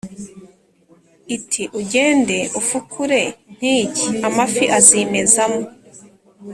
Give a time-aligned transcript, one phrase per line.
[1.35, 3.21] iti “Ugende ufukure
[3.53, 5.63] nk’iki, amafi azimezamo”